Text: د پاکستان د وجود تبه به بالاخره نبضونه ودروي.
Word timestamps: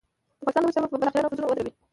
د 0.39 0.41
پاکستان 0.45 0.63
د 0.63 0.65
وجود 0.65 0.81
تبه 0.83 0.87
به 0.91 0.97
بالاخره 1.01 1.25
نبضونه 1.25 1.47
ودروي. 1.47 1.71